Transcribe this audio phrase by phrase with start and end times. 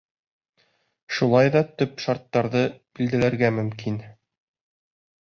[1.17, 2.65] Шулай ҙа төп шарттарҙы
[3.01, 4.05] билдәләргә мөмкин.